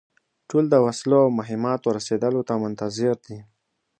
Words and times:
ټول 0.49 0.63
د 0.69 0.75
وسلو 0.85 1.17
او 1.25 1.29
مهماتو 1.39 1.87
رسېدلو 1.97 2.41
ته 2.47 2.53
منتظر 2.63 3.15
دي. 3.25 3.37